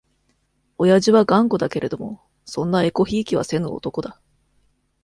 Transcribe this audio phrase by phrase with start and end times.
[0.79, 4.19] おやじは頑固だけれども、そんなえこひいきはせぬ男だ。